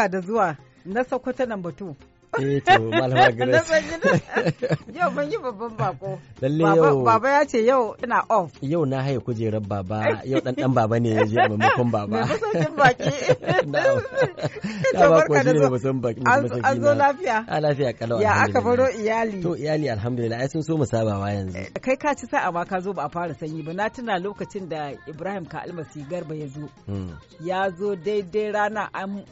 [0.00, 0.56] barka da zuwa.
[0.84, 1.96] Na Sokoto nan batu.
[2.38, 4.22] Eh to malama Na Grace.
[4.94, 6.18] Yau mun yi babban bako.
[6.40, 8.52] Lalle yau Baba ya ce yau ina off.
[8.62, 12.06] yau na haye kujerar baba yau dan dan baba ne ya je a maimakon baba.
[12.06, 13.10] Mai masaukin baki.
[14.94, 16.20] Da ba ko shi ne masaukin baki.
[16.62, 17.10] An- zo na.
[17.12, 17.36] lafiya?
[17.48, 18.20] A lafiya kalau.
[18.22, 19.42] Ya aka baro iyali.
[19.42, 21.58] To iyali alhamdulillah ai sun so mu sabawa yanzu.
[21.82, 23.72] Kai ka ci sa'a ma ka zo ba a fara sanyi ba.
[23.74, 26.70] Na tuna lokacin da Ibrahim ka almasi garba ya zo.
[26.86, 27.10] Hmm.
[27.42, 29.24] Ya zo daidai rana an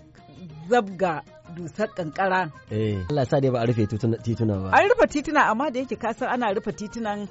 [0.70, 1.22] zabga
[1.56, 2.50] dusar kankara.
[2.70, 3.84] Eh Allah sa dai ba a rufe
[4.24, 4.69] tituna ba.
[4.77, 7.28] An rufe tituna amma da yake kasan ana rufe titunan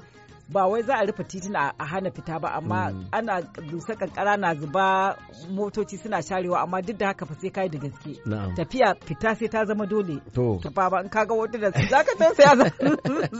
[0.48, 3.04] ba wai za a rufe tituna a hana fita ba amma Mm.
[3.12, 5.16] ana dusar kankara na zuba
[5.50, 8.12] motoci suna sharewa amma duk da haka fa sai kai da gaske.
[8.56, 10.16] Tafiya fita sai ta zama dole.
[10.34, 12.52] To To baba in kaga wata da zaka tausaya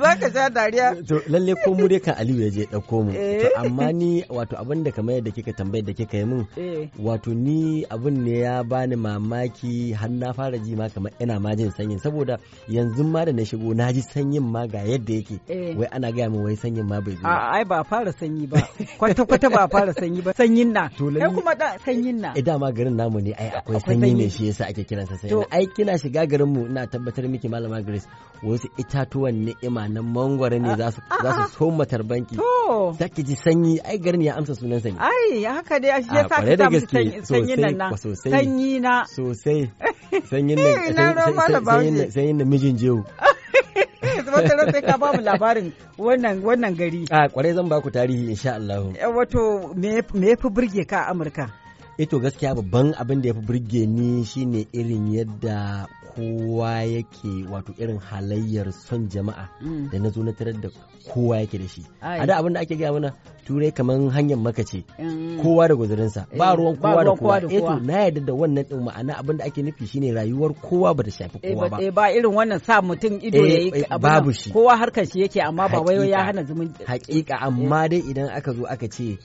[0.01, 0.87] zaka sha dariya.
[1.09, 3.11] to lalle ko mu dai kan Aliyu ya je ɗauko mu.
[3.15, 3.41] Eh.
[3.43, 6.89] To amma ni wato abin da kamar yadda kika tambayar da kika yi min Eh.
[6.99, 11.55] wato ni abin ne ya bani mamaki har na fara ji ma kamar ina ma
[11.57, 15.37] jin sanyin saboda yanzu ma da na shigo na ji sanyin ma ga yadda yake
[15.49, 15.77] Eh.
[15.79, 17.29] wai ana gaya min wai sanyin ma bai zo ba.
[17.29, 18.61] A ai ba fara sanyi ba.
[18.99, 20.33] Kwata kwata ba fara sanyi ba.
[20.35, 20.89] Sanyin na.
[20.89, 22.31] Kai kuma da sanyin na.
[22.37, 25.31] Eh dama garin namu ne ai akwai sanyi ne shi yasa ake kiransa sanyi.
[25.33, 28.07] To- Ai kina shiga garin mu ina tabbatar miki malama Grace
[28.43, 32.37] wasu itatuwan ni'ima na mangwaro ne za su za su soma tarbanki.
[32.37, 32.95] To.
[32.99, 34.99] Zaki ji sanyi ai garin ya amsa sunan sanyi.
[35.01, 37.87] Ai haka dai shi A, yasa ƙwarai da ka samu sanyin nan na.
[37.99, 38.31] Sosai, sosai.
[38.33, 38.95] Sanyi na.
[39.07, 39.71] Sosai.
[40.31, 43.05] Sanyin na sanyin da mijin jewu.
[44.33, 48.55] wata sai ka ba mu labarin wannan wannan gari A ƙwarai zan baku tarihi insha
[48.55, 48.93] Allah.
[48.95, 51.51] Eh, wato me me yafi burge ka a Amurka
[51.99, 57.75] Ito gaskiya babban abin da ya fi burge ni shine irin yadda kowa yake wato
[57.79, 59.91] irin halayyar son jama'a Mm.
[59.91, 60.69] da na zo na tarar da
[61.11, 61.83] kowa yake da shi.
[62.01, 63.11] A da abin da ake gaya mana
[63.47, 64.85] turai kamar hanyar maka ce.
[64.99, 65.43] Mm.
[65.43, 67.37] Kowa da guzurinsa ba Eh, ruwan kowa da kowa.
[67.51, 67.81] Eh kowa.
[67.83, 71.11] na yarda da wannan din ma'ana abin da ake nufi shine rayuwar kowa ba ta
[71.11, 72.11] shafi Eh, kowa ba ba.
[72.11, 74.55] eh, irin wannan sa mutum ido Eh, ya yi eh, babu shi.
[74.55, 78.55] kowa harkar shi yake amma ba wai ya hana zumunci hakika amma dai idan aka
[78.55, 79.19] zo aka ce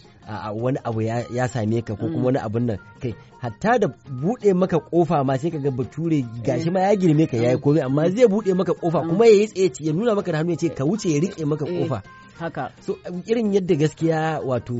[0.56, 2.78] wani abu ya same ka ko kuma wani abun nan.
[3.02, 3.88] Kai hatta da
[4.22, 8.10] buɗe maka ƙofa ma sai kaga bature gashi ma ya girme ka yayi komai amma
[8.10, 10.70] zai buɗe maka ƙofa kuma ya yi tsaye ya nuna maka da hannu ya ce
[10.70, 11.72] ka wuce ya riƙe maka Eh.
[11.84, 12.02] ƙofa
[12.40, 12.72] haka.
[12.82, 14.74] So irin yadda gaskiya wato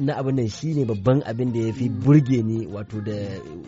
[0.00, 3.16] na abin nan shine babban abin da ya fi burge ni wato da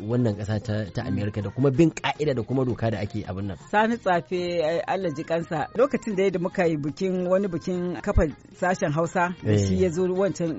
[0.09, 3.47] wannan kasa ta ta America da kuma bin ka'ida da kuma doka da ake abin
[3.53, 3.56] nan.
[3.70, 5.69] Sani tsafe eh, Allah ji kansa.
[5.76, 8.22] Lokacin da da muka yi bikin wani bikin kafa
[8.60, 9.66] sashen Hausa da Eh.
[9.69, 10.03] shi ya zo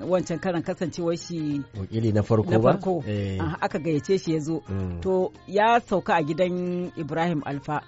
[0.08, 2.78] wancan karan kasancewar shi wakili na farko ba?
[3.06, 4.62] Eh, aka gayyace shi ya zo.
[4.68, 7.80] Mm, to ya sauka a gidan Ibrahim Alfa.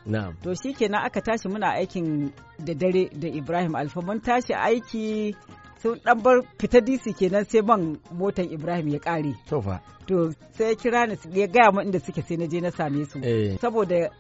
[0.43, 4.01] To shi kenan aka tashi muna aikin da dare da Ibrahim Alfa.
[4.03, 5.35] Mun tashi aiki
[5.83, 9.79] sun dan bar fita DC kenan sai man motan Ibrahim ya kare to fa.
[10.09, 13.05] To sai ya kira ni ya gaya min inda suke sai na je na same
[13.07, 13.19] su.
[13.23, 13.57] Eh.
[13.63, 14.11] Saboda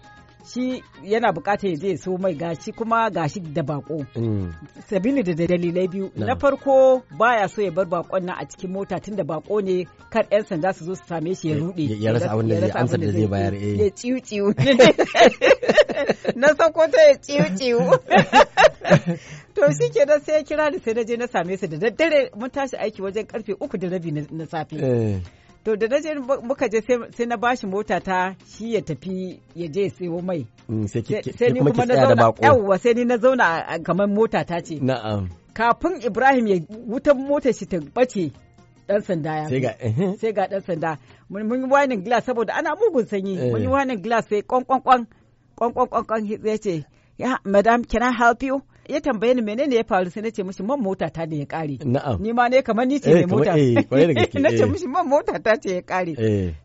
[0.42, 4.50] shi yana buƙatar ya je ya so mai gashi kuma gashi da bako mm,
[4.90, 6.10] sabili da dalilai biyu.
[6.16, 6.34] Na.
[6.34, 10.42] Farko baya so ya bar bakon nan a cikin mota tunda bako ne kar yan
[10.44, 13.12] sanda su zo su same shi ya rude ya- rasa abin da zai- amsar da
[13.12, 13.78] zai bayar, eh.
[13.86, 14.50] ya ciwu ciwu
[16.42, 17.82] na sako ta ya ciwu ciwu
[19.62, 22.30] to shi ke sai ya kira ni sai na je na same su da daddare.
[22.36, 24.72] Mun tashi aiki wajen ƙarfe uku da rabi na safe.
[24.74, 25.20] Eh,
[25.64, 29.88] to da naje muka je sai- na bashi mota ta shi ya tafi ya je
[29.90, 30.46] sayo mai.
[30.68, 34.60] Mm, sai ni kuma na da zauna yawwa sai ni na zauna kamar mota ta
[34.60, 34.80] ce.
[34.82, 35.30] Na'am.
[35.54, 36.56] Kafin Ibrahim ya
[36.88, 38.32] wutan motar shi ta bace
[38.88, 40.98] dan sanda ya sai ga eh, sai ga dan sanda.
[41.30, 43.38] Mun yi winin glass saboda ana mugun sanyi.
[43.38, 43.50] Eh.
[43.52, 45.06] mun yi winin glass sai kwan kwan kwan
[45.56, 46.84] kwan kwan kwan kwan ya ce
[47.18, 48.62] ya madam can I help you?
[48.92, 51.46] Ya tambaye ni menene ya faru sai na ce mishi man mota ta da ya
[51.46, 52.20] kare na'am.
[52.20, 53.56] Ni ma ne kamar ni ce Eh, mai mota.
[53.58, 54.68] eh, ƙwarai da gaske, na ce eh.
[54.70, 56.12] mishi man mota ta ce ya kare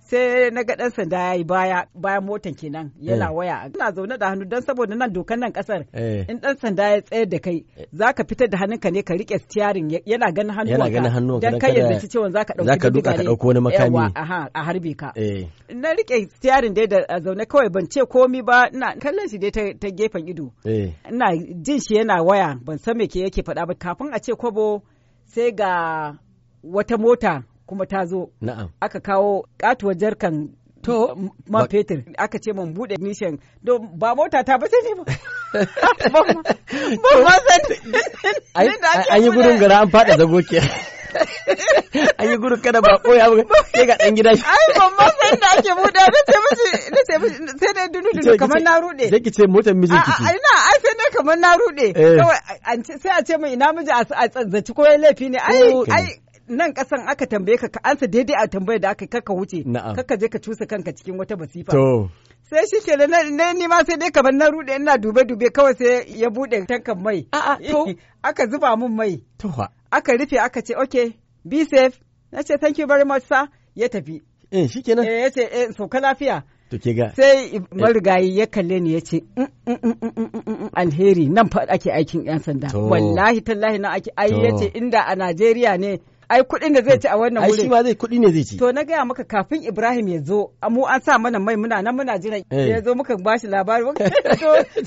[0.10, 3.36] sai na ga dan sanda yayi baya bayan motan kenan yana Eh.
[3.36, 3.56] waya.
[3.76, 6.26] Ina zaune da hannu dan saboda nan dokan nan ƙasar eh.
[6.30, 7.58] in dan sanda ya tsayar da kai
[8.00, 11.10] zaka fitar da hannunka ne ka riƙe steering ya- yana ganin hannuwanka.
[11.12, 14.12] Hannuwanka, dan kai ya kada- zaci cewa zaka ɗauki zaka duka ka ɗauko wani makami.
[14.56, 15.12] A harbe ka.
[15.16, 15.48] Eh.
[15.76, 19.52] Na riƙe steering dai da zaune kawai ban ce komi ba ina kallon shi dai
[19.52, 20.54] ta, gefen ido.
[20.66, 20.94] Eh.
[21.12, 23.74] Ina jin shi yana waya ban san me ke yake faɗa ba.
[23.76, 24.82] Kafin a ce kwabo
[25.26, 26.14] sai ga
[26.64, 28.30] wata mota kuma ta zo.
[28.42, 28.70] Na'am.
[28.82, 30.50] Aka kawo katuwar jarkan
[30.88, 32.00] To, man ba- fetur.
[32.18, 35.04] Aka ce mun buɗe nishan don ba mota ta ba sai ne ba.
[36.14, 36.24] Ba ma
[37.28, 37.62] ba san
[38.56, 38.68] ai
[39.12, 40.60] an yi gudun gara an fada zago ke.
[42.20, 43.44] An yi gudun kada ba koya ba.
[43.74, 44.44] Sai ga dan gida shi.
[44.46, 46.04] Ai ban ma san da ake buɗe.
[46.08, 49.32] Na ce mishi na ce mishi sai dai dunu dunu kamar na rude sai ki
[49.36, 52.16] ce motar mijin ki a- ina ai sai ne kamar na rude Eh.
[53.02, 55.40] sai a ce min ina miji a tsazzaci ko laifi ne.
[55.42, 56.06] Ai ai
[56.48, 59.64] nan kasan aka tambaye ka ka ansa daidai a tambayar da aka yi, kaka wuce.
[59.96, 62.10] Kaka je ka cusa kanka cikin wata basifa to.
[62.50, 65.74] Sai shi ke na ni ma sai dai kamar na rude ina dube dube kawai
[65.76, 67.28] sai ya buɗe tankan mai.
[67.32, 67.86] A'a, to.
[68.24, 69.20] aka zuba mun mai.
[69.40, 69.68] To fa.
[69.92, 72.00] Aka rufe aka ce okay be safe.
[72.32, 73.48] Na ce thank you very much sir.
[73.76, 74.22] Ya tafi.
[74.52, 76.44] Eh shikenan eh ya ce eh sauka lafiya.
[76.72, 77.12] To ke ga.
[77.16, 79.96] Sai marigayi ya kalle ni ya ce "Mm, mm,
[80.48, 81.28] mm, alheri.
[81.30, 82.72] Nan fa ake aikin yan sanda.
[82.72, 87.00] Wallahi tallahi nan ake ai ya ce inda a Najeriya ne ai kuɗin da zai
[87.00, 87.70] ci a wannan ai shi wurin.
[87.70, 88.58] ma zai kuɗi ne zai ci.
[88.58, 91.96] To na gaya maka kafin Ibrahim ya zo mu an sa mana mai muna nan
[91.96, 92.44] muna jiran.
[92.52, 92.68] Eh.
[92.70, 93.84] ya zo muka bashi labari.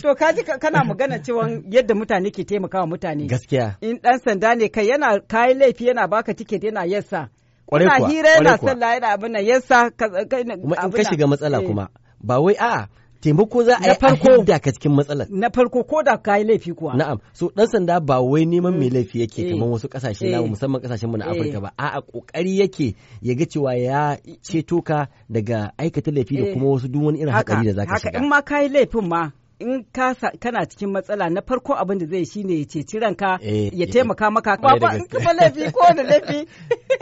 [0.02, 3.26] To ka- kana magana cewa yadda mutane ke taimakawa mutane.
[3.26, 3.76] Gaskiya.
[3.81, 7.28] In dan sanda ne kai yana kayi laifi yana baka tiket yana yassa
[7.70, 11.62] Kwarai kuna kuwa, hira yana sallah yana abin nan yassa kuma in ka shiga matsala
[11.62, 11.66] Eh.
[11.66, 11.88] kuma
[12.20, 12.88] ba wai a'a
[13.20, 14.37] taimako za a yi a farko.
[14.37, 18.00] hidda ka cikin matsalar na farko ko da kayi laifi kuwa Na'am, so ɗan sanda
[18.00, 19.50] ba wai neman mai laifi yake Eh.
[19.52, 20.31] kamar wasu ƙasashe Eh.
[20.32, 21.26] na musamman ƙasashen mu na.
[21.31, 26.46] Afirka ba, a'a ƙoƙari yake ya ga cewa ya ceto ka daga aikata laifi da
[26.49, 26.52] Eh.
[26.55, 28.19] kuma wasu duk wani irin hatsari da zaka haka shiga.
[28.22, 32.06] in ma kayi laifin ma in ka sa- kana cikin matsala na farko abin da
[32.06, 35.32] zai shine ya ceci ranka Eh, ya eh, taimaka maka ƙwarai da ba in kuma
[35.32, 36.46] laifi ko da laifi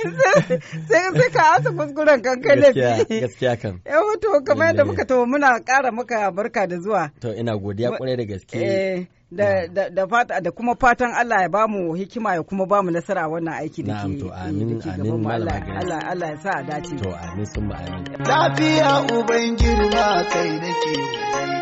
[0.89, 3.81] sai sai ka asa kuskuren kan kai Gaskiya, laifi gaskiya kan.
[3.87, 7.91] yawa to kamar yadda muka to muna ƙara maka barka da zuwa To ina godiya
[7.91, 8.57] ƙwarai da gaske.
[8.59, 12.67] Eh, da, da, da, fata, da kuma fatan Allah ya ba mu hikima ya kuma
[12.67, 15.23] ba mu nasara a wannan aiki da Na'am, ke to amin, da ke amin.
[15.23, 16.01] Malama Allah.
[16.11, 16.97] Allah, ya sa a dace.
[16.97, 18.05] To amin sun ba amin.
[18.25, 21.58] Lafiya uban girma kai nake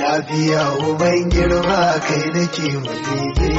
[0.00, 3.50] Lafiya uban girma kai nake wadege.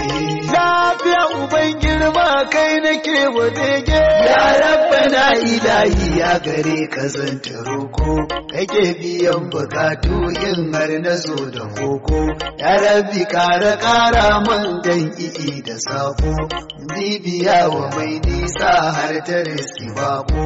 [0.54, 4.00] Lafiya uban girma kai nake wadege.
[4.30, 8.28] Ya rabbana ilahi ya gare ka zanta roko.
[8.52, 10.16] Kake biyan bukatu
[10.48, 12.19] in har na zo da koko.
[12.60, 16.34] Ya rabbi kara kara man dan i'i da sako.
[16.94, 20.44] Bibiya wa mai nisa har ta riski bako.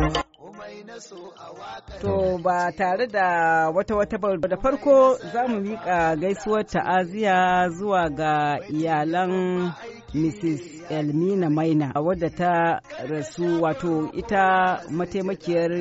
[2.02, 8.10] To ba tare da wata wata ba da farko za mu miƙa gaisuwar ta'aziya zuwa
[8.10, 9.72] ga iyalan
[10.14, 10.90] Mrs.
[10.90, 15.72] Elmina Maina wadda ta rasu wato ita mataimakiyar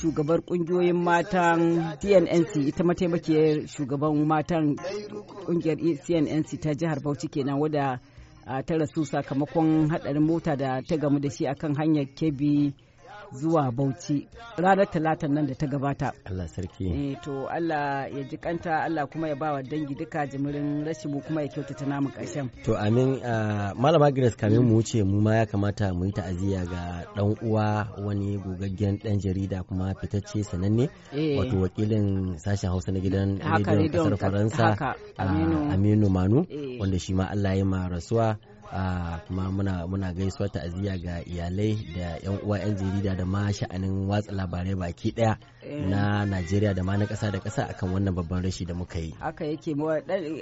[0.00, 4.76] shugabar ƙungiyoyin matan CNNC ita mataimakiyar shugaban matan
[5.46, 5.76] ƙungiyar
[6.06, 8.00] CNNC ta jihar Bauchi kenan wadda
[8.46, 12.72] ta rasu sakamakon hadarin mota da ta gamu da shi akan hanyar Kebbi
[13.34, 16.12] zuwa Bauchi ranar talatan nan da ta gabata.
[16.28, 16.86] Allah sarki.
[16.86, 21.20] Eh, to Allah ya ji kanta Allah kuma ya bawa dangi duka jimirin rashi mu
[21.20, 22.50] kuma ya kyautata namu ƙarshen.
[22.64, 23.20] To amin
[23.76, 27.88] malama Grace kamin mu wuce mu ma ya kamata mu yi ta'aziyya ga dan uwa
[27.98, 31.38] wani gogaggen dan jarida kuma fitacce sananne Eh.
[31.38, 36.08] wato wakilin sashen Hausa na gidan rediyon ƙasar ka- Faransa Aminu.
[36.10, 36.78] Manu Eh.
[36.80, 38.36] wanda shi ma Allah ya ma rasuwa
[39.26, 44.08] kuma muna muna gaisuwa ta'aziyya ga iyalai da yan uwa yan jarida da ma sha'anin
[44.08, 45.86] watsa labarai baki ɗaya Eh.
[45.88, 49.14] na Najeriya da ma na kasa da kasa akan wannan babban rashi da muka yi.
[49.20, 49.74] Haka yake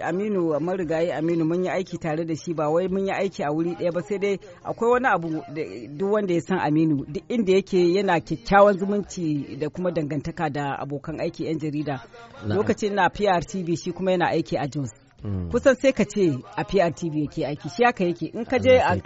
[0.02, 3.52] Aminu marigayi Aminu mun yi aiki tare da shi ba wai mun yi aiki a
[3.52, 5.62] wuri ɗaya ba sai dai akwai wani abu da
[5.96, 10.76] duk wanda ya san Aminu duk inda yake yana kyakkyawan zumunci da kuma dangantaka da
[10.80, 12.00] abokan aiki 'yan jarida.
[12.46, 14.99] Lokacin na PRTV shi kuma yana aiki a Jos.
[15.24, 15.50] Mm.
[15.50, 18.26] kusan sai ka ce a PRTV yake aiki shi haka yake.
[18.34, 18.96] In ka je a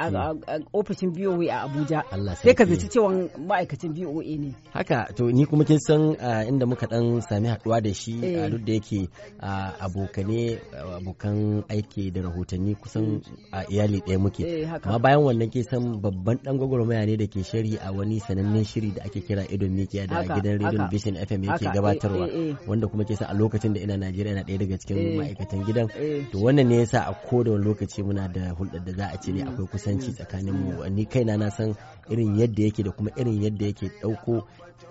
[0.72, 2.02] ofishin BOA a Abuja
[2.42, 4.50] sai ka zaci cewa ma'aikacin BOA ne.
[4.72, 6.16] Haka to ni kuma kin san
[6.48, 8.44] inda muka dan sami haɗuwa da shi Eh.
[8.44, 9.08] a duk da yake
[9.80, 10.58] abokane
[10.96, 13.20] abokan aiki da rahotanni kusan
[13.52, 14.42] a iyali ɗaya muke.
[14.44, 18.20] Eh, amma bayan wannan ke san babban dan gwagwarmaya ne da ke sharhi a wani
[18.20, 22.26] sanannen shiri da ake kira idon mikiya da gidan radio vision fm yake eh, gabatarwa.
[22.66, 25.86] wanda kuma ke san a lokacin da ina najeriya na ɗaya daga cikin ma'aikatan gidan.
[26.32, 29.32] To wannan ne yasa a koda wani lokaci muna da hulɗar da za a ce
[29.32, 30.84] ne akwai kusanci tsakanin mu.
[30.90, 31.74] ni kaina na san
[32.10, 34.42] irin yadda yake da kuma irin yadda yake ɗauko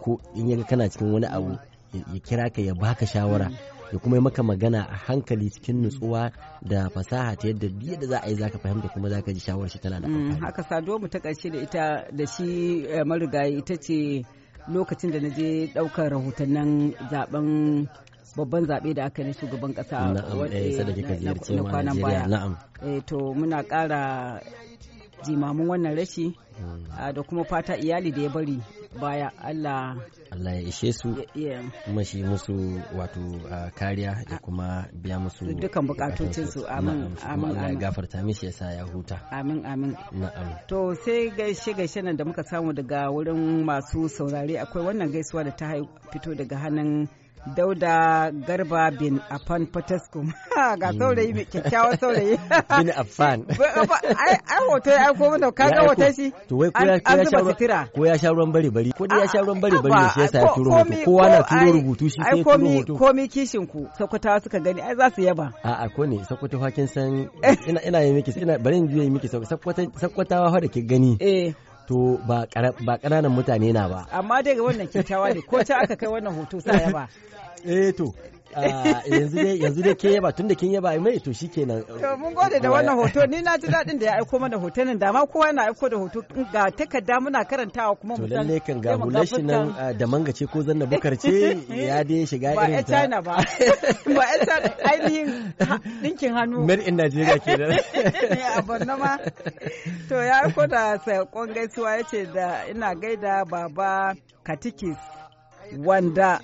[0.02, 1.52] ko in yaga kana cikin wani abu
[1.94, 3.52] ya- kira ka ya baka shawara
[3.94, 8.08] ya kuma yi maka magana a hankali cikin nutsuwa da fasaha ta yadda duk yadda
[8.08, 10.40] za a yi zaka fahimta kuma zaka ji shawarar shi tana da Mm, amfani.
[10.42, 14.26] haka saduwa mu ta ƙarshe da ita da shi eh, marigayi ita ce
[14.68, 17.88] lokacin da na je ɗaukar rahotannin zaɓen
[18.38, 19.96] babban zaɓe da aka yi shugaban ƙasa
[20.52, 20.84] eh
[21.22, 22.28] na- kwanan baya.
[22.28, 24.40] na'am Eh, to muna ƙara
[25.26, 26.86] jimamin wannan rashi Mm.
[27.00, 28.60] ah, da kuma fata iyali da ya bari
[29.02, 29.98] baya Allah
[30.32, 31.16] Allah ya ishe su
[31.86, 32.54] kuma shi musu
[32.94, 36.68] wato uh, kariya da kuma biya musu Dukkan bukatocinsu.
[36.70, 37.80] Amin, Na'am, shi kuma amin, Allah ya amin.
[37.80, 42.44] gafarta mishi yasa ya huta amin amin na'am To sai gaishe gaishe nan da muka
[42.44, 45.74] samu daga wurin masu saurare akwai wannan gaisuwa da ta
[46.12, 47.08] fito daga hannun
[47.56, 50.32] Dauda Garba bin Afan Fataskum.
[50.80, 52.38] Ga saurayi mai kyakkyawan saurayi.
[52.80, 53.44] bin affan
[54.24, 54.38] Ai
[54.70, 56.32] hoto ya aiko mana ka ga hoton shi.
[56.48, 58.92] to wai ko ya ko sha ruwan ko bari bari.
[58.96, 59.60] Ko dai ya sha ruwan
[60.00, 60.96] ne shi yasa ya Ko- turo hoto.
[61.06, 62.94] kowa na ko- turo rubutu shi sai turo hoto.
[62.96, 65.52] komi kishin ku Sokotawa suka gani ai za su yaba.
[65.64, 66.24] a'a ko ne?
[66.24, 67.28] Sakkwato fa kin san
[67.68, 71.18] ina ina yi miki ina bari in juye miki sakkwata sakkwatawa fa da ke gani.
[71.20, 71.54] Eh.
[71.88, 72.46] To ba
[72.86, 76.08] ba ƙananan mutane na ba amma dai ga wannan kyakkyawa ne ko ta aka kai
[76.10, 77.08] wannan hoto sa yaba.
[77.66, 78.14] eh to
[78.56, 81.84] yanzu dai yanzu dai ke yaba tunda kin yaba mai to shikenan.
[81.88, 83.26] To mun gode da wannan hoto.
[83.30, 85.98] Ni na ji daɗin da ya aiko mana hotonin da ma kowa na aiko da
[85.98, 86.22] hoto.
[86.52, 90.32] Ga takarda muna karantawa kuma to lalle kan ga hular shi nan ah, da manga
[90.34, 91.32] ce ko zanna bukar ce
[91.88, 93.02] ya dai shiga ba irin ta.
[93.02, 93.36] China ba.
[94.16, 95.54] Ba China ainihin
[96.04, 96.66] ɗinkin hannu.
[96.68, 97.80] Made in Nigeria kenan.
[98.58, 99.18] A Borno ma.
[100.10, 104.98] To ya aiko da saƙon gaisuwa ya ce da ina gaida baba katikis
[105.78, 106.40] wanda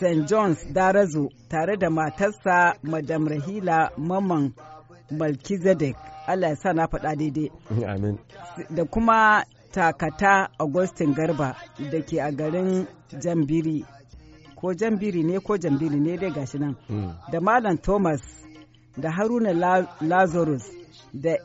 [0.00, 0.26] St.
[0.28, 4.52] John's Darazo tare da matarsa Madam Rahila Maman
[5.10, 7.50] Malkizedek Allah ya sa na faɗa daidai
[7.94, 8.18] amin
[8.70, 11.54] da kuma takata Augustin Garba
[11.90, 12.86] da ke a garin
[13.22, 13.84] Jambiri
[14.56, 17.12] ko Jambiri ne ko Jambiri ne dai gashi nan Mm.
[17.32, 18.22] da Malam Thomas
[18.96, 20.64] da Haruna La- Lazarus
[21.12, 21.36] da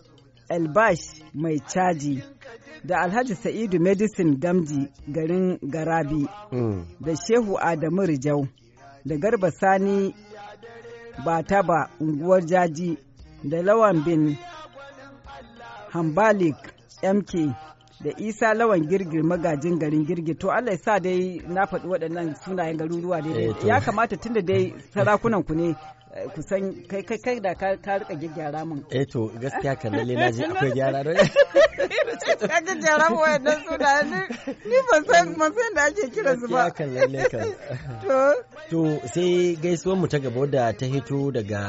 [0.49, 2.23] Elbash mai caji
[2.83, 6.85] da Alhaji Sa'idu Medicine Gamji garin Garabi Mm.
[6.99, 8.47] da Shehu Adamu Rijau
[9.05, 10.13] da Garba Sani
[11.25, 12.97] Bataba unguwar Jaji
[13.43, 14.37] da Lawan bin
[15.91, 16.55] Hambalik
[17.03, 17.33] MK
[18.03, 20.37] da Isa Lawan Girgir magajin garin Girgir.
[20.39, 23.43] To Allah ya sa dai na faɗi waɗannan sunayen garuruwa dai.
[23.43, 25.75] Eh, ya kamata tunda dai sarakunan ku ne
[26.15, 29.75] eh, ku san kai kai kai da ka ka riƙa gyaggyara min eh to gaskiya
[29.81, 31.03] kan lalle na ji akwai gyara
[32.39, 34.09] don ka gyaggyara min waɗannan sunayen
[34.69, 36.61] ni- ban san ban san da ake kiransu ba.
[36.69, 37.47] Gaskiya kan lalle kan
[38.03, 38.17] to.
[38.69, 38.79] To
[39.13, 41.61] sai gaisuwar mu ta gaba da ta hito daga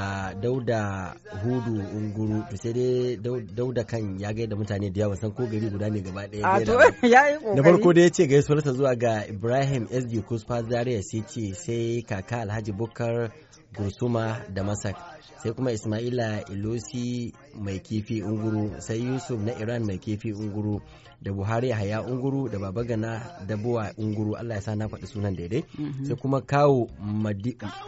[0.43, 2.39] Dauda Hudu Unguru.
[2.51, 5.89] To sai dai Dau- Dauda kan ya gaida mutane da yawa san ko gari guda
[5.91, 6.87] ne gaba ɗaya a to ba.
[7.15, 11.03] ya yi ƙoƙari Da farko dai ya ce gaisuwarsa zuwa ga Ibrahim SG Kusfa Zaria
[11.03, 13.31] City sai kaka Alhaji Bukar
[13.75, 14.97] Gursuma da Masak
[15.43, 20.81] sai kuma Ismaila Ilosi mai kifi Unguru sai Yusuf na Iran mai kifi Unguru
[21.23, 24.37] da Buhari Haya Unguru da Babagana Dabuwa Unguru.
[24.37, 25.65] Allah ya sa na faɗi sunan daidai.
[26.07, 26.89] Sai kuma kawo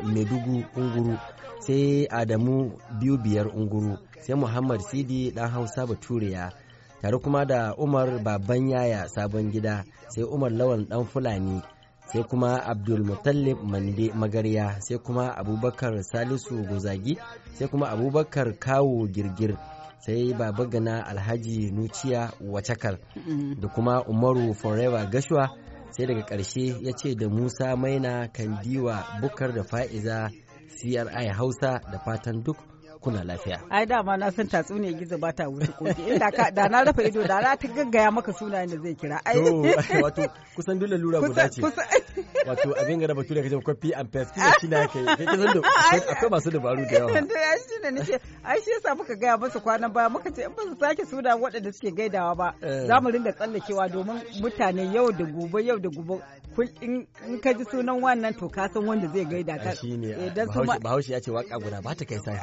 [0.05, 1.19] Medugu Unguru
[1.63, 6.51] sai Adamu biyu biyar Unguru sai Muhammad Sidi dan Hausa Baturiya
[7.03, 11.63] tare kuma da Umar Baban Yaya Sabon Gida sai Umar Lawan Dan Fulani
[12.13, 17.17] sai kuma Abdul Mutallib Mande Magarya sai kuma Abubakar Salisu Gozagi
[17.55, 19.57] sai kuma Abubakar Kawo Girgir
[20.05, 22.99] sai Baba Gana Alhaji Nuciya Wacakal
[23.61, 25.49] da kuma Umaru Forever Gashua
[25.91, 30.29] sai daga ƙarshe ya ce da Musa Maina Kandiwa Bukar da Fa'iza
[30.81, 32.57] CRI Hausa da fatan duk
[33.03, 33.59] kuna lafiya.
[33.71, 37.03] ai dama na san tatsuniyar gizo ba ta wuce koki inda ka da na rufe
[37.09, 39.19] ido da na ta gaggaya maka sunayen da zai kira.
[39.27, 39.35] Ai.
[39.43, 39.63] To,
[40.03, 40.23] wato
[40.55, 41.61] kusan dole lura guda ce.
[42.47, 45.61] wato abin gara bature kace copy and paste kina shi na kai kai kisan da
[45.61, 47.11] akwai- masu dabaru da yawa.
[47.29, 50.43] To ya shi ne nace ai shi yasa muka gaya masa kwanan baya muka ce
[50.47, 52.87] in ba su sake suna waɗanda suke gaidawa ba Eh.
[52.87, 56.23] za mu ringa tsallakewa domin mutane yau da gobe yau da gobe
[56.81, 57.07] in
[57.41, 59.75] ka ji sunan wannan to ka san wanda zai gaida ka.
[59.75, 60.11] Shi ne.
[60.13, 60.31] Eh,
[60.83, 62.39] bahaushe ya ce waƙa guda ba ta kai sahi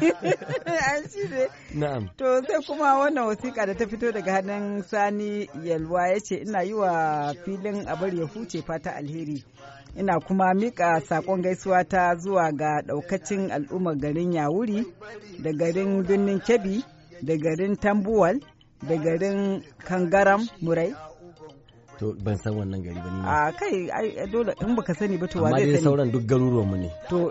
[0.00, 5.48] ai shi ne na'am To sai kuma wannan wasiƙa da ta fito daga hannun Sani
[5.64, 9.44] Yalwa ya ce ina yi wa filin abar ya huce fata alheri.
[9.96, 14.84] Ina kuma mika saƙon gaisuwa ta zuwa ga ɗaukacin al'ummar garin Yawuri
[15.42, 16.84] da garin birnin Kebbi
[17.22, 18.40] da garin Tambuwal
[18.82, 20.94] da garin Kangaram Murai
[21.98, 25.26] to ban san wannan gari ba ni a kai ai dole in baka sani ba
[25.26, 27.18] to wa amma zai dai sani sauran duk garuruwan mu ne to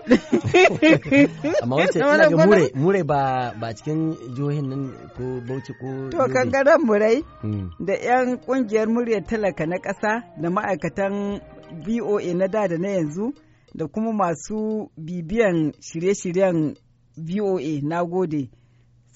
[1.62, 4.00] amma Na ina ga mure mure ba ba cikin
[4.34, 4.82] jihohin nan
[5.16, 7.70] ko Bauchi ko to kangaren murai Mm.
[7.78, 11.40] da 'yan ƙungiyar muryar talaka na ƙasa da ma'aikatan
[11.86, 13.32] VOA na da da na yanzu
[13.74, 16.76] da kuma masu bibiyan shirye-shiryen
[17.16, 18.50] VOA na gode.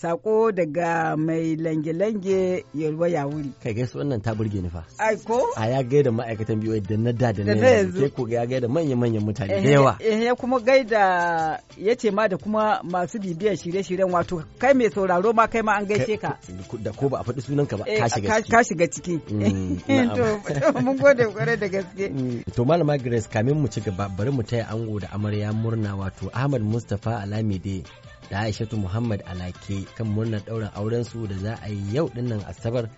[0.00, 3.50] Sako daga mai lange-lange yalwa ya wuri.
[3.62, 5.44] kai gaisu wannan ta burge ni fa Ai ko?
[5.56, 8.68] a ya gaida ma'aikatan biyu da na da da na yanzu ke ko ya gaida
[8.68, 13.18] manya-manyan mutane da Eh, yawa eh, ya kuma gaida ya ce ma da kuma masu
[13.20, 16.38] bibiyar shirye-shiryen wato kai mai sauraro ma kai ma an gaishe ka.
[16.80, 19.14] da ko ba a faɗi sunanka ba Eh, ka shiga ka ciki ka shiga ciki.
[19.28, 19.84] Mm.
[20.16, 22.08] To, mun gode ƙwarai da gaske.
[22.08, 25.92] Mm, to malama grace kamin mu ci gaba bari mu taya ango da amarya murna
[25.92, 27.84] wato ahmad mustapha alamide
[28.30, 32.28] da aishatu muhammad alake kan murnar ɗaurin auren su da za a yi yau ɗin
[32.28, 32.88] nan asabar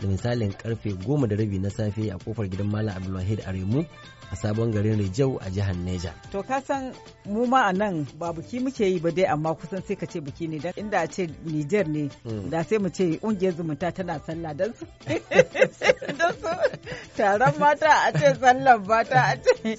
[0.00, 3.84] da misalin ƙarfe goma da rabi na safe a ƙofar gidan malam abdulwahid aremu
[4.32, 6.94] a sabon garin rijau a jihar neja To ka san
[7.26, 10.20] mu ma a nan ba buki muke yi ba dai amma kusan sai ka ce
[10.20, 12.50] buki ne dan inda a ce Niger ne Mm.
[12.50, 14.86] da sai mu ce ƙungiyar zumunta tana sallah dan su
[17.16, 19.76] taron mata a ce sallan mata a ce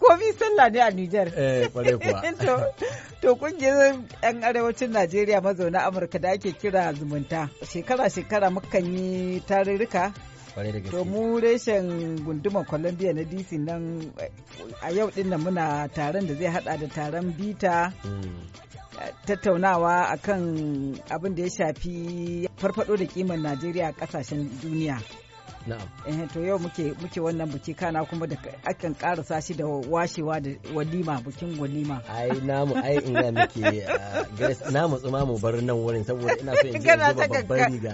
[0.00, 1.28] komi sallah ne a Niger.
[1.36, 2.22] eh kware kuwa
[3.20, 9.40] to ƙungiyar yan arewacin Najeriya mazauna Amurka da ake kira zumunta shekara shekara mukan yi
[9.64, 10.12] tarurruka.
[10.90, 14.28] To mu reshen gundumar Columbia na DC nan eh,
[14.82, 18.42] a yau ɗin nan muna taron da zai hada da taron bita Mm,
[19.00, 20.42] eh, tattaunawa akan
[21.10, 24.98] abin da ya shafi farfado da kiman Najeriya a ƙasashen duniya.
[25.66, 25.86] na'am.
[26.08, 30.40] Eh, to yau muke muke wannan buki kana kuma da akan karasa shi da washewa
[30.42, 32.00] da walima bukin walima.
[32.08, 33.84] ai namu ai in ga muke
[34.36, 37.92] grace namu tsuma mu bar nan wurin saboda ina so in ta babbar riga.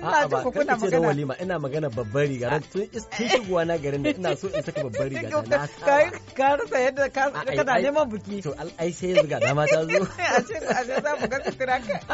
[0.00, 1.06] Ai na A'a ji ba ku kuna magana.
[1.12, 4.80] walima ina magana babbar riga tun tun shigowa na garin da ina so in saka
[4.88, 8.40] babbar riga da na Ka ka rasa yadda ka kana neman buki.
[8.42, 10.00] To ai sai yanzu ga dama ta zo.
[10.36, 11.96] a ce a ce za mu ga sutura ka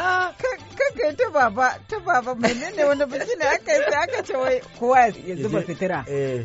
[0.77, 4.59] kanka ta baba ta baba menene wani biki ne aka yi sai aka ce wai
[4.79, 6.43] kowa ya zuba fitira Eh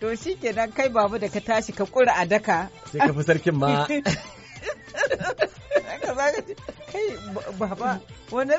[0.00, 3.22] to shi kenan kai baba da ka tashi ka kura a daka sai ka fi
[3.26, 3.86] sarkin ma.
[3.90, 3.98] ka
[6.92, 7.90] kai ba- baba
[8.30, 8.54] wani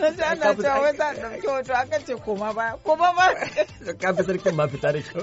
[0.00, 3.26] na ji ana cewa wai za a ɗauki hoto aka ce koma ba koma ba
[4.00, 5.22] Ka fi sarkin ma fita da kyau.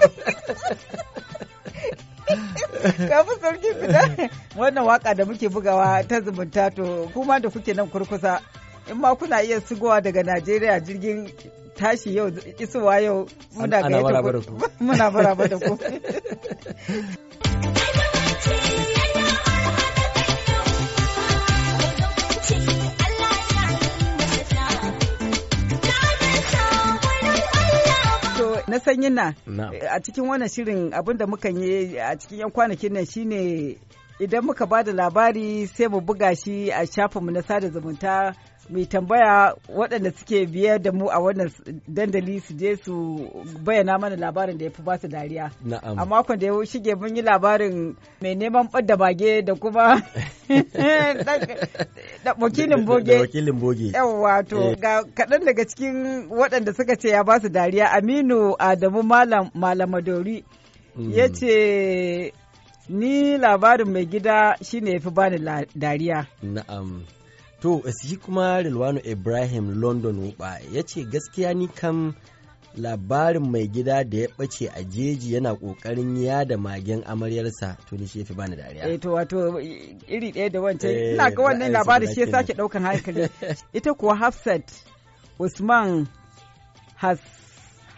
[3.09, 4.29] kafin sarki fita.
[4.57, 8.41] Wannan waƙa da muke bugawa ta zumunta to kuma da kuke nan kurkusa
[8.89, 11.31] in ma kuna iya sigowa daga najeriya jirgin
[11.75, 12.29] tashi yau
[12.59, 14.57] isowa yau muna ku.
[14.79, 15.09] muna
[15.47, 15.77] da ku.
[28.75, 29.73] na sanyin na Na'am.
[29.89, 33.75] a cikin wannan shirin abin da mukan yi a cikin 'yan kwanakin nan shine
[34.19, 38.35] idan muka ba da labari sai mu buga shi a shafinmu na sada zumunta
[38.69, 41.49] mai tambaya waɗanda suke biye da mu a wannan
[41.87, 42.93] dandali su je su
[43.63, 45.99] bayyana mana labarin da ya fi ba su dariya Na'am.
[45.99, 50.01] a makon da ya shige mun yi labarin mai neman ɓadda bage da kuma
[52.41, 53.91] wakilin boge wakilin boge.
[53.93, 54.75] yawwa to Eh.
[54.81, 60.43] ga kaɗan daga cikin waɗanda suka ce ya ba su dariya aminu adamu malam malamadori
[60.97, 61.11] Mm.
[61.11, 62.31] ya ce
[62.89, 65.37] ni labarin mai gida shine ya fi bani
[65.75, 67.03] dariya Na'am.
[67.61, 72.13] To, shi kuma Rilwano Ibrahim London Wuba ya ce gaskiya ni kam
[72.77, 78.05] labarin mai gida da ya ɓace a jeji yana ƙoƙarin yada magen amaryarsa to ni
[78.07, 78.83] shi ya fi bani dariya.
[78.85, 79.59] eh to wato
[80.07, 83.29] iri ɗaya da wancan Eh, ina ga wannan labarin shi ya sake ɗaukan hankali.
[83.73, 84.71] Ita kuwa hafsat
[85.39, 86.07] usman
[86.95, 87.19] has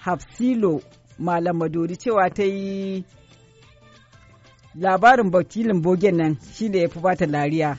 [0.06, 0.82] hafsilo
[1.20, 3.04] malam madori cewa ta yi
[4.76, 7.78] labarin wakilin bogen nan shine ya fi bata lariya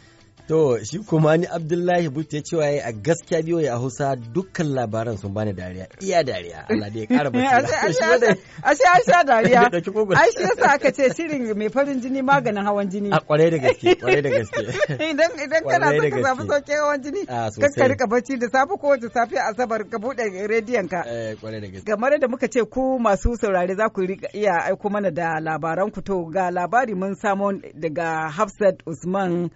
[0.49, 4.67] To, shi kuma ni Abdullahi Butte ya cewa yayi a gaskiya biyo ya Hausa dukkan
[4.75, 5.87] labaran sun bani dariya.
[6.01, 6.65] Iya dariya.
[6.71, 8.09] Allah da ya ƙara basira.
[8.11, 9.61] Wanda- ashe an sha dariya
[10.17, 13.59] ai shi yasa aka ce shirin mai farin jini maganin hawan jini A ƙwarai da
[13.59, 14.63] gaske, ƙwarai da gaske.
[14.97, 18.49] idan idan kana Kwarai so da ka samu sauƙin hawan jini ka riƙa bacci da
[18.49, 21.85] safe ko wace safe asabar ka buɗe rediyon ka Eh, ƙwarai da gaske.
[21.85, 25.91] kamar da muka ce ku masu saurare za ku riƙa iya aiko mana da labaran
[25.93, 29.51] ku to ga labari mun samo daga Hafsat Usman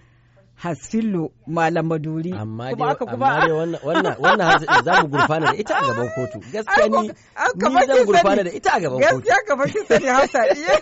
[0.63, 6.09] Hasfillo Malam Maduri amma dai wannan wannan wannan za mu gurfana da ita a gaban
[6.15, 8.45] kotu gaskiya ni ni zan gurfana sani.
[8.45, 10.75] da ita a gaban kotu gaskiya kamar kin sani Hafsa iya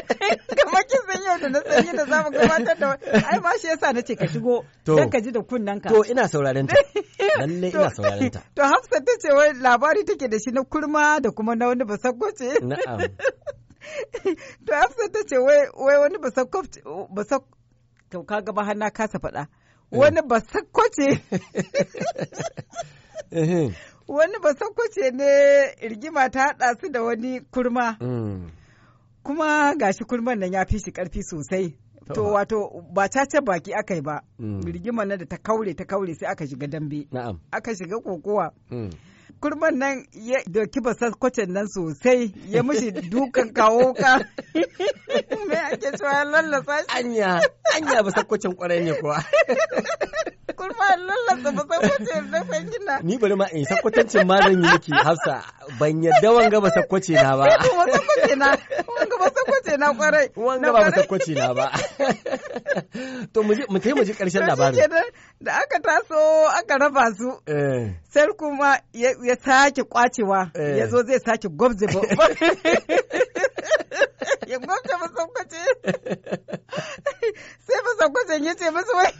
[0.60, 2.88] kamar kin san yau da na san yadda za mu gabatar da
[3.32, 5.88] ai ma shi yasa na ce ka shigo don ka ji da kunnanka.
[5.88, 6.76] To ina sauraren ta.
[7.40, 8.40] Lalle ina sauraren ta.
[8.56, 11.84] To Hafsa ta ce wai labari take da shi na kurma da kuma na wani
[11.88, 12.48] basakwace.
[12.60, 13.00] Na'am.
[14.66, 16.78] To Hafsa ta ce wai wai wani basakwace
[17.16, 17.42] basak
[18.12, 19.46] to ka gaba har na kasa faɗa.
[19.90, 21.20] Wani basakwace
[23.32, 23.74] Ehem.
[24.08, 27.96] wani basakwace ne rigima ta haɗa su da wani kurma.
[28.00, 28.50] Mm.
[29.24, 31.74] kuma gashi kurman nan ya fi shi ƙarfi sosai
[32.08, 32.22] to To.
[32.34, 34.60] wato ba caca baki aka yi ba Mm.
[34.66, 37.06] rigimar nan da ta kaure ta kaure sai aka shiga dambe
[37.52, 38.90] aka shiga kokowa Mm.
[39.42, 44.22] Kurman nan ya doki basakkwacin nan sosai ya mishi dukan kawo ka
[45.50, 47.40] me ake cewa ya lallasa shi Anya,
[47.74, 49.18] anya ba sakwacin ƙwarai ne kuwa.
[50.62, 55.42] kurma lallasa basakkwacin na fahimta Ni bari ma in sakwatancin ma zan yi miki Hafsa
[55.78, 57.44] ban yadda wanga ba sakwace na ba.
[57.50, 58.46] basakwace na
[58.86, 61.66] wanga basakwace na ƙwarai Wanga ba ba sakwace na ba.
[63.32, 64.78] To mu je mu tai mu ji ƙarshen labarin.
[65.42, 66.20] da aka taso
[66.58, 67.98] aka raba su Eh.
[68.12, 69.10] sai kuma ya
[69.44, 70.78] sake kwacewa Eh.
[70.78, 72.00] ya zo zai sake gwabje ba
[74.46, 75.62] ya gwabje masaukaci
[77.66, 79.12] sai masaukwacin ya ce masu wai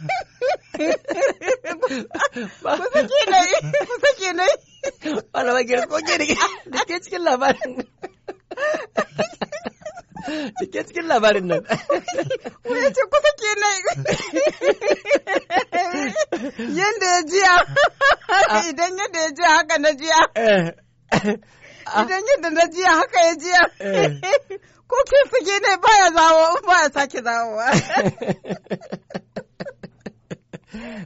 [1.39, 3.39] ku sake na
[3.87, 4.45] ku sake na
[5.33, 6.25] Wala ba gina ko gina
[6.67, 7.71] da ke cikin labarin.
[10.59, 11.63] Da ke cikin labarin nan.
[12.63, 13.67] ku ya ce ku sake na
[16.77, 17.55] yadda ya jiya
[18.69, 20.19] idan yadda ya jiya haka na jiya
[22.03, 23.61] idan yadda na jiya haka ya jiya
[24.89, 27.67] ko kin sake ne baya zawo baya sake zawowa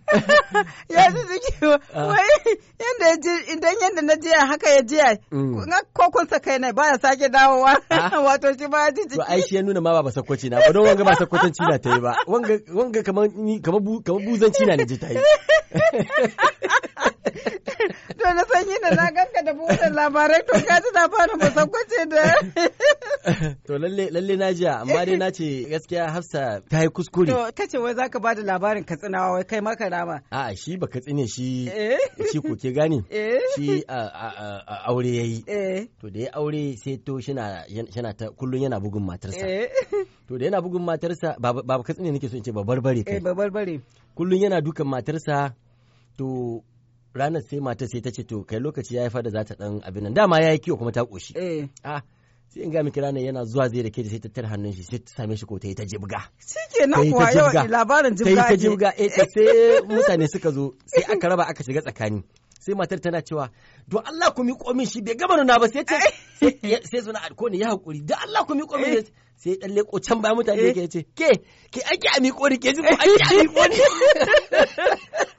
[0.96, 2.39] ya ji jiki wai
[2.80, 5.65] yadda ya ji idan yadda na jiya haka ya jiya Mm.
[5.67, 8.20] na ko kun sa kai ne baya sake dawowa Ah.
[8.28, 10.60] wato shi ba ya ji To ai jiki shi ya nuna ma ba sakwace na
[10.63, 12.15] ba don wanga ba sakwatanci na ta yi ba.
[12.28, 15.20] Wanga kamar ni kamar bu kamar buzanci na ne ji ta yi.
[18.20, 22.02] to na san da na ganka da buɗe labarai to ka ji labarin ba sakwace
[22.13, 22.24] da
[23.68, 27.28] To lalle lalle na jiya amma dai na ce gaskiya Hafsa ta yi kuskure.
[27.28, 30.88] to kace wai zaka ba da labarin katsinawa wai kai maka rama A'a shi ba
[30.88, 31.98] ka tsine shi eh
[32.32, 33.04] shi ko ke gane.
[33.12, 33.84] eh Shi
[34.88, 35.44] aure yayi.
[35.48, 39.44] eh To da ya aure sai to shina yana ta kullun yana bugun matarsa.
[40.28, 43.00] To da yana bugun matarsa ba ba ka tsine nake so in ce ba barbare
[43.00, 43.20] eh kai.
[43.20, 43.82] babarbare
[44.16, 45.54] Kullun yana dukan matarsa
[46.18, 46.63] to
[47.13, 49.82] ranar sai matar sai ta ce to kai lokaci ya fa da za ta dan
[49.84, 51.34] abin nan dama ya yi kiwo kuma ta koshi.
[51.36, 52.02] eh Ah
[52.48, 54.84] sai in ga miki ranar yana zuwa zai da ke sai ta tare hannun shi
[54.84, 56.22] sai ta same shi ko ta yi ta jibga.
[56.39, 57.63] shi ke nan Ta yi ta kuwa yau jibga.
[57.67, 61.63] labarin ta yi jibga ta jibga eh sai mutane suka zo sai aka raba aka
[61.63, 62.22] shiga tsakani
[62.60, 63.50] sai matar tana cewa
[63.88, 65.96] don Allah ku miƙo min shi bai gama nuna ba sai ce
[66.39, 69.54] sai- ya- sai suna ko ne ya haƙuri don Allah ku miƙo min shi." sai
[69.62, 70.74] dan leko can ba mutane Eh.
[70.74, 71.30] yake ce ke
[71.72, 73.78] ke ake a miƙo ni ke ji ko ake a miƙo ni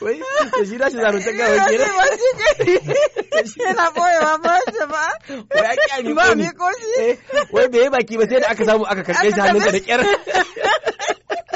[0.00, 0.16] wai
[0.52, 4.34] to shi da shi zaro ta gawa Ya ce kenan ba shi ke- yana boyewa
[4.44, 5.04] ba shi ba
[5.54, 6.92] wai ake a ba miƙo ni miƙo shi
[7.54, 10.00] wai bai yi baki ba sai da aka samu aka karɓe shi hannunka da ƙyar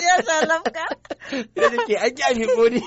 [0.02, 0.84] ya sha lafka
[1.54, 2.80] ya ce ke ake a miƙo ni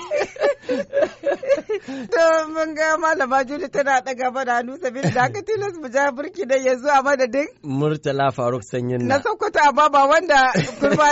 [2.12, 6.10] to mun ga malama Juli tana ɗaga mana hannu sabili da aka tilas mu ja
[6.12, 9.20] burki da yanzu a madadin Murtala Faruk Sanyin na.
[9.22, 11.08] Sokoto a baba wanda kurba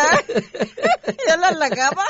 [1.28, 2.04] ya lallaka ba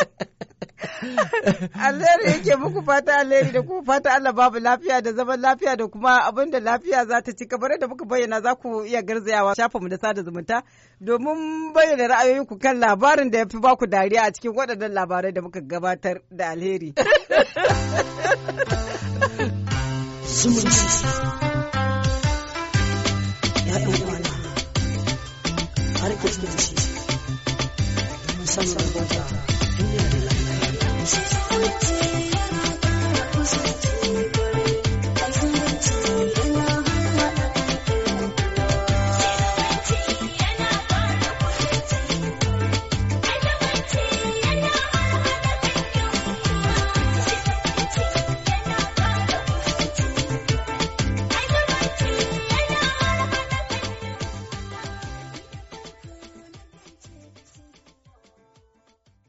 [1.87, 5.87] alheri yake muku fata alheri da kuma fata Allah babu lafiya da zaman lafiya da
[5.89, 7.47] kuma abin da lafiya za ta ci.
[7.47, 10.63] Kamar da muka bayyana za ku iya garzayawa shafinmu da sada zumunta
[11.01, 15.43] domin bayyana ra'ayoyinku kan labarin da ya fi baku dariya a cikin waɗannan labarai da
[15.43, 16.95] muka gabatar da alheri.
[20.25, 20.87] zumunci.
[23.67, 24.29] Ya ɗan uwana
[26.01, 27.05] har zumunci
[31.07, 32.24] friends.